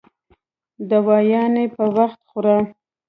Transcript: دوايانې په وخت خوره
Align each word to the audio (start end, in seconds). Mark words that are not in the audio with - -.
دوايانې 0.89 1.65
په 1.75 1.83
وخت 1.95 2.19
خوره 2.29 2.57